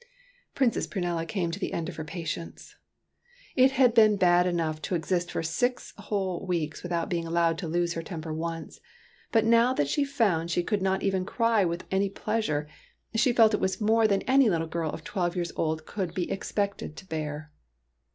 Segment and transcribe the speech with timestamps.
[0.55, 2.75] Princess Prunella came to the end of her patience.
[3.55, 7.67] It had been bad enough to exist for six whole weeks without being allowed to
[7.67, 8.79] lose her temper once,
[9.31, 12.67] but now that she found she could not even cry with any pleasure,
[13.13, 16.31] she felt it was more than any little girl of twelve years old could be
[16.31, 17.51] expected to bear.